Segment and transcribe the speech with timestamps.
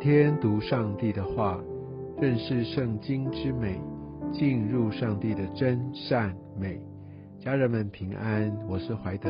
[0.00, 1.58] 天读上帝的话，
[2.20, 3.80] 认识圣经之美，
[4.32, 6.80] 进入上帝的真善美。
[7.40, 9.28] 家人们平安，我是怀德。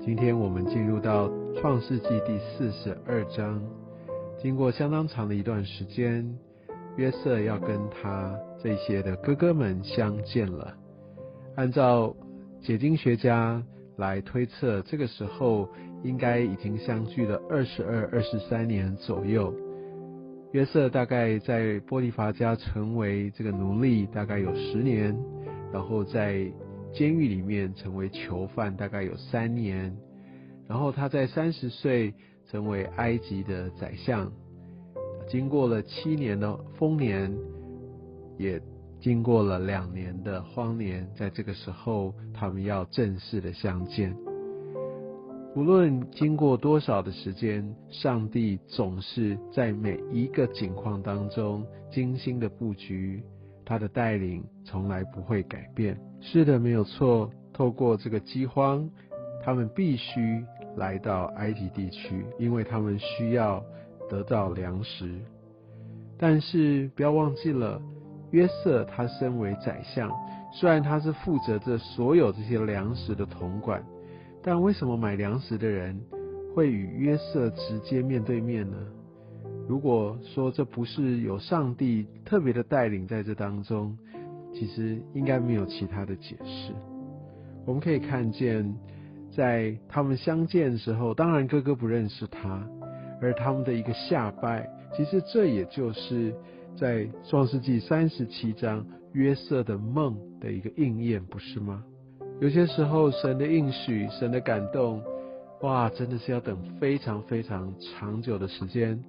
[0.00, 3.60] 今天我们进入到创世纪第四十二章。
[4.40, 6.32] 经过相当长的一段时间，
[6.96, 10.72] 约瑟要跟他这些的哥哥们相见了。
[11.56, 12.14] 按照
[12.62, 13.60] 解经学家
[13.96, 15.68] 来推测，这个时候
[16.04, 19.52] 应该已经相距了二十二、二十三年左右。
[20.52, 25.14] 约瑟大概在波利法家成为这个奴隶，大概有十年，
[25.72, 26.50] 然后在
[26.94, 29.94] 监狱里面成为囚犯，大概有三年，
[30.66, 32.14] 然后他在三十岁
[32.50, 34.32] 成为埃及的宰相，
[35.28, 37.30] 经过了七年的丰年，
[38.38, 38.58] 也
[39.00, 44.16] 经过了两年的荒年，在这个时候，他们要正式的相见。
[45.58, 53.20] 无论经过多少的时间，上帝总是在每一个境况当中精心的布局，
[53.64, 55.98] 他的带领从来不会改变。
[56.20, 57.28] 是的，没有错。
[57.52, 58.88] 透过这个饥荒，
[59.42, 60.40] 他们必须
[60.76, 63.60] 来到埃及地区，因为他们需要
[64.08, 65.12] 得到粮食。
[66.16, 67.82] 但是不要忘记了，
[68.30, 70.08] 约瑟他身为宰相，
[70.52, 73.82] 虽然他是负责着所有这些粮食的统管。
[74.50, 75.94] 但为什么买粮食的人
[76.54, 78.78] 会与约瑟直接面对面呢？
[79.68, 83.94] 如果说这不是有上帝特别的带领在这当中，
[84.54, 86.72] 其实应该没有其他的解释。
[87.66, 88.74] 我们可以看见，
[89.36, 92.66] 在他们相见的时候，当然哥哥不认识他，
[93.20, 96.34] 而他们的一个下拜，其实这也就是
[96.74, 98.82] 在创世纪三十七章
[99.12, 101.84] 约瑟的梦的一个应验，不是吗？
[102.40, 105.02] 有些时候，神的应许、神的感动，
[105.62, 109.02] 哇，真的是要等非常非常长久的时间。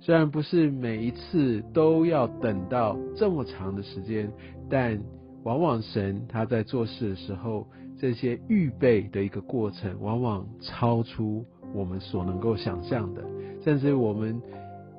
[0.00, 4.28] 虽然不是每一次都要等到这么长的时间，
[4.68, 5.00] 但
[5.44, 7.64] 往往神他在做事的时候，
[8.00, 13.22] 这些预备的一个过程，往往超出我们所能够想象的。
[13.62, 14.42] 甚至我们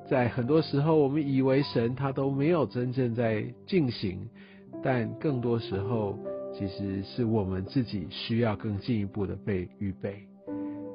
[0.08, 4.26] 在很多时候，我们以为神他都没有真正在进行，
[4.82, 6.18] 但更多时候。
[6.58, 10.16] 其实是我们自己需要更进一步的被预备。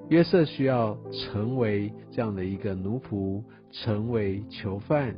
[0.10, 3.42] 约瑟需要成为这样的一个奴仆，
[3.72, 5.16] 成为囚犯，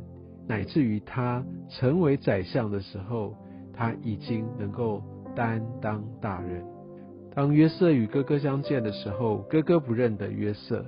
[0.48, 3.36] 乃至于他成为宰相的时候，
[3.74, 5.02] 他已经能够
[5.36, 6.64] 担当大任。
[7.34, 10.86] 当约瑟与哥哥相见的时候，哥哥不认得约瑟，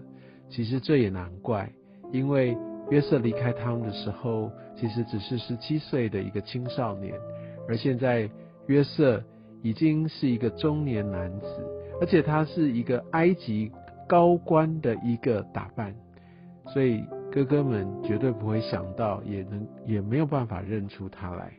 [0.51, 1.67] 其实这也难怪，
[2.11, 2.55] 因为
[2.91, 7.15] 约瑟离开他们的时候，其实只是十七岁的一个青少年，
[7.67, 8.29] 而现在
[8.67, 9.23] 约瑟。
[9.61, 11.47] 已经是一个中年男子，
[11.99, 13.71] 而且他是一个埃及
[14.07, 15.93] 高官的一个打扮，
[16.67, 21.51] 所以哥哥们绝对不会想到，也能也没有办法认出他来。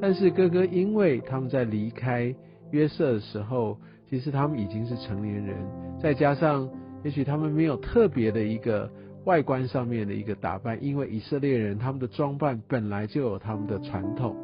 [0.00, 2.34] 但是哥哥因为他们在离开
[2.70, 3.78] 约瑟的时候，
[4.08, 5.56] 其实他们已经是成年人，
[6.00, 6.68] 再加上
[7.02, 8.88] 也许他们没有特别的一个
[9.24, 14.36] 外观上面的一个打扮，因为以色列人他们的装扮本来就有他们的传统。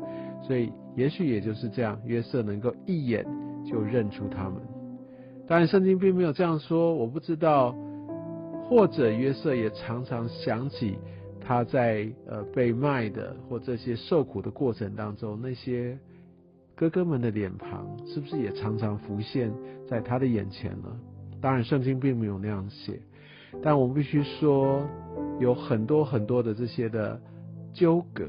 [0.43, 3.26] 所以，也许也就是这样，约瑟能够一眼
[3.64, 4.60] 就认出他们。
[5.47, 7.75] 当然，圣经并没有这样说，我不知道。
[8.64, 10.97] 或者约瑟也常常想起
[11.38, 15.98] 他在呃被卖的或这些受苦的过程当中，那些
[16.75, 19.53] 哥哥们的脸庞，是不是也常常浮现
[19.86, 20.88] 在他的眼前呢？
[21.38, 22.98] 当然，圣经并没有那样写，
[23.60, 24.80] 但我必须说，
[25.38, 27.20] 有很多很多的这些的
[27.74, 28.24] 纠葛，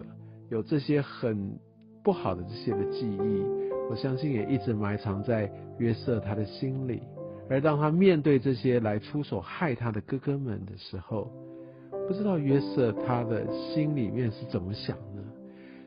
[0.50, 1.58] 有这些很。
[2.04, 3.44] 不好的这些的记忆，
[3.90, 7.02] 我相信也一直埋藏在约瑟他的心里。
[7.50, 11.32] 而当他面对这些来出手害他的哥哥们的时候，
[12.08, 15.24] 不知道约瑟他的心里面是怎么想呢？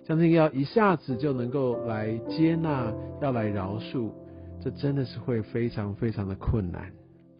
[0.04, 4.10] 相信要一下子就能够来接纳，要来饶恕，
[4.62, 6.90] 这真的是会非常非常的困难。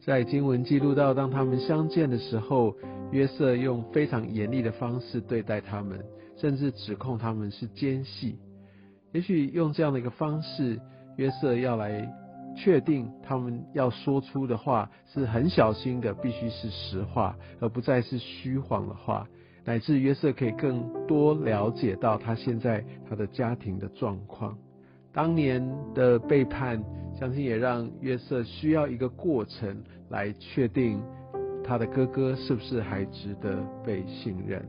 [0.05, 2.75] 在经文记录到，当他们相见的时候，
[3.13, 6.05] 约瑟用非常严厉的方式对待他们，
[6.37, 8.39] 甚至指控他们是奸细。
[9.17, 10.79] 也许用这样的一个方式，
[11.17, 12.07] 约瑟要来
[12.55, 19.27] 确定他们要说出的话是很小心的，必须是实话，而不再是虚谎的话，
[19.65, 24.55] 乃至约瑟可以更多了解到他现在他的家庭的状况。
[25.15, 26.79] 当年的背叛，
[27.19, 31.03] 相信也让约瑟需要一个过程来确定
[31.65, 34.63] 他的哥哥是不是还值得被信任。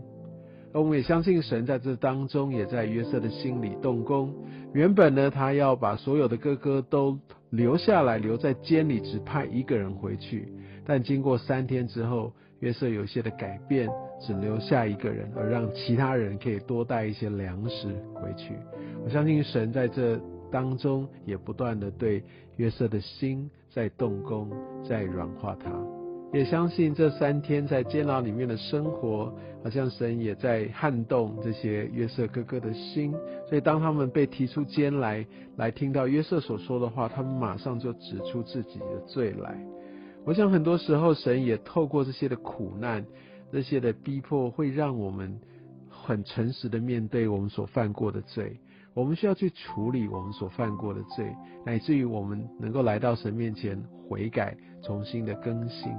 [0.73, 4.33] 而我们也相信神在这当中也在约瑟的心里动工。
[4.73, 7.17] 原本呢，他要把所有的哥哥都
[7.49, 10.51] 留下来，留在监里，只派一个人回去。
[10.85, 18.53] 但经过三天之后，约瑟有一些的改变，只留下一个人，而让其他人可以多带一些粮食回去。
[19.03, 20.19] 我相信神在这
[20.51, 22.23] 当中也不断的对
[22.57, 24.49] 约瑟的心在动工，
[24.87, 25.96] 在软化他。
[26.33, 29.33] 也相信这三天在监牢里面的生活，
[29.63, 33.13] 好像神也在撼动这些约瑟哥哥的心。
[33.47, 35.25] 所以当他们被提出监来，
[35.55, 39.57] 来听到约瑟所说的话，他们马上就指出自己的罪来。
[40.25, 43.05] 我想很多时候，神也透过这些的苦难、
[43.49, 45.39] 这些的逼迫，会让我们
[45.89, 48.59] 很诚实的面对我们所犯过的罪。
[48.93, 51.33] 我们需要去处理我们所犯过的罪，
[51.65, 55.89] 乃至于我们能够来到神面前悔改，重新的更新。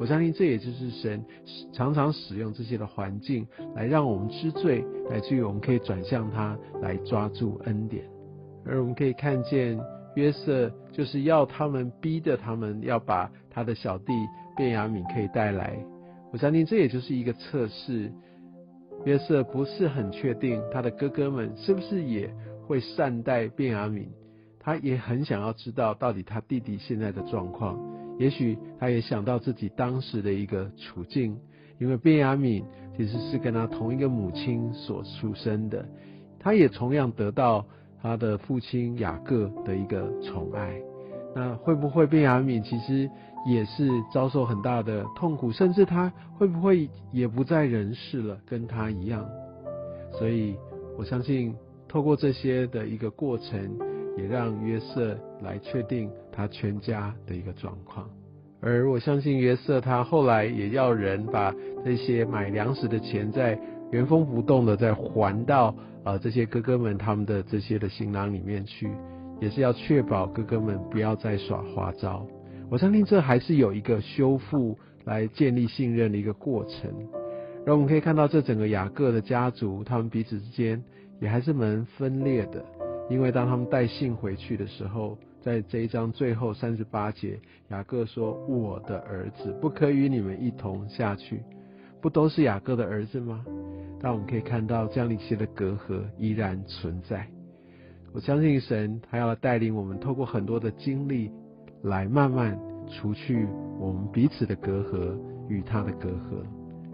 [0.00, 1.24] 我相信这也就是神
[1.72, 8.02] 常常使用这些的环境，来让我们知罪，乃至于我们可以转向他，来抓住恩典。
[8.64, 9.78] 而我们可以看见。
[10.16, 14.12] 约瑟就是要他们逼着他们要把他的小弟
[14.56, 15.78] 卞雅敏可以带来，
[16.32, 18.10] 我相信这也就是一个测试。
[19.04, 22.28] 约瑟不是很确定他的哥哥们是不是也
[22.66, 24.10] 会善待卞雅敏，
[24.58, 27.78] 他也很想要知道到底他弟弟现在的状况。
[28.20, 31.36] 也许他也想到自己当时的一个处境，
[31.80, 32.64] 因为卞雅敏
[32.96, 35.84] 其实是跟他同一个母亲所出生的，
[36.38, 37.66] 他也同样得到。
[38.02, 40.80] 他的父亲雅各的一个宠爱，
[41.36, 43.10] 那会不会卞雅敏其实
[43.46, 49.28] 也是遭受很大的痛苦，甚至他会不会也不在人世了，跟他一样？
[50.18, 50.56] 所以
[50.96, 51.54] 我相信，
[51.86, 53.78] 透过这些的一个过程，
[54.16, 58.08] 也让约瑟来确定他全家的一个状况。
[58.60, 61.54] 而我相信约瑟他后来也要人把
[61.84, 63.58] 这些买粮食的钱在
[63.90, 65.74] 原封不动的再还到。
[66.02, 68.90] 呃，这些哥哥们他们的这些的行囊里面去，
[69.38, 72.26] 也是要确保哥哥们不要再耍花招。
[72.70, 76.90] 我相信这还是有一个修复来建立信任的一个过程。
[77.66, 80.82] 然后我们可以看到，这整个雅各的家族，他们彼此之间
[81.20, 82.64] 也还是蛮分裂的。
[83.10, 91.42] 因为当他们带信回去的时候，在这一章最后三十八节，雅各说：“我的儿子不可与你们一同下去。”
[92.00, 93.44] 不都是雅各的儿子吗？
[94.00, 97.26] 但我们可以看到，这样一些的隔阂依然存在。
[98.12, 101.30] 我相信神，他要带领我们，透过很多的经历，
[101.82, 102.58] 来慢慢
[102.88, 103.46] 除去
[103.78, 105.18] 我们彼此的隔阂
[105.48, 106.42] 与他的隔阂。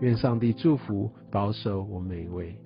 [0.00, 2.56] 愿上帝祝福保守我们每一位。